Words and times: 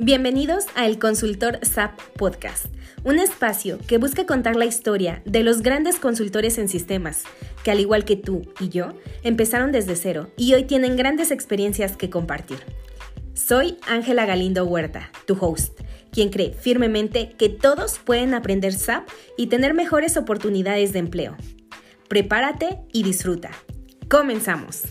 Bienvenidos 0.00 0.66
a 0.76 0.86
El 0.86 1.00
Consultor 1.00 1.58
SAP 1.62 2.00
Podcast, 2.16 2.66
un 3.02 3.18
espacio 3.18 3.80
que 3.88 3.98
busca 3.98 4.26
contar 4.26 4.54
la 4.54 4.64
historia 4.64 5.22
de 5.24 5.42
los 5.42 5.60
grandes 5.60 5.96
consultores 5.96 6.56
en 6.58 6.68
sistemas, 6.68 7.24
que 7.64 7.72
al 7.72 7.80
igual 7.80 8.04
que 8.04 8.14
tú 8.14 8.42
y 8.60 8.68
yo, 8.68 8.92
empezaron 9.24 9.72
desde 9.72 9.96
cero 9.96 10.30
y 10.36 10.54
hoy 10.54 10.62
tienen 10.62 10.94
grandes 10.94 11.32
experiencias 11.32 11.96
que 11.96 12.10
compartir. 12.10 12.58
Soy 13.34 13.76
Ángela 13.88 14.24
Galindo 14.24 14.64
Huerta, 14.66 15.10
tu 15.26 15.36
host, 15.40 15.80
quien 16.12 16.28
cree 16.28 16.52
firmemente 16.52 17.30
que 17.36 17.48
todos 17.48 17.98
pueden 17.98 18.34
aprender 18.34 18.74
SAP 18.74 19.08
y 19.36 19.48
tener 19.48 19.74
mejores 19.74 20.16
oportunidades 20.16 20.92
de 20.92 21.00
empleo. 21.00 21.36
Prepárate 22.06 22.78
y 22.92 23.02
disfruta. 23.02 23.50
Comenzamos. 24.08 24.84